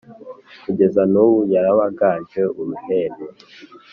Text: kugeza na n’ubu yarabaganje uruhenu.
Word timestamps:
kugeza 0.63 1.01
na 1.05 1.09
n’ubu 1.11 1.39
yarabaganje 1.53 2.41
uruhenu. 2.59 3.25